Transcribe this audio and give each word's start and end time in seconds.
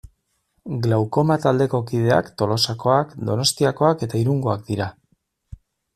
Glaukoma 0.85 1.37
taldeko 1.43 1.81
kideak 1.91 2.31
Tolosakoak, 2.43 3.13
Donostiakoak 3.31 4.03
eta 4.09 4.23
Irungoak 4.25 4.65
dira. 4.71 4.93